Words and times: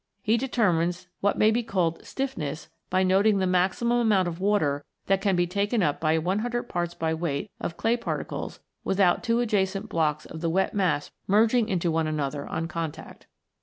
He 0.23 0.35
determines 0.35 1.05
what 1.19 1.37
may 1.37 1.51
be 1.51 1.61
called" 1.61 2.03
stiffness" 2.07 2.69
by 2.89 3.03
noting 3.03 3.37
the 3.37 3.45
maximum 3.45 3.99
amount 3.99 4.27
of 4.27 4.39
water 4.39 4.83
that 5.05 5.21
can 5.21 5.35
be 5.35 5.45
taken 5.45 5.83
up 5.83 5.99
by 5.99 6.17
100 6.17 6.63
parts 6.63 6.95
by 6.95 7.13
weight 7.13 7.51
of 7.61 7.77
clay 7.77 7.97
particles 7.97 8.59
without 8.83 9.21
two 9.23 9.41
adjacent 9.41 9.89
blocks 9.89 10.25
of 10.25 10.41
the 10.41 10.49
wet 10.49 10.73
mass 10.73 11.11
merging 11.27 11.69
into 11.69 11.91
one 11.91 12.07
another 12.07 12.47
on 12.47 12.67
contact. 12.67 13.27